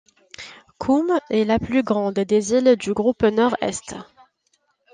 Koome 0.79 1.19
est 1.29 1.43
la 1.45 1.59
plus 1.59 1.83
grande 1.83 2.15
des 2.15 2.53
îles 2.53 2.75
du 2.75 2.91
groupe 2.91 3.21
nord-est. 3.21 3.95